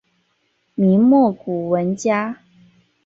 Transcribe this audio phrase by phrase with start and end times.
[0.73, 2.39] 明末古文家。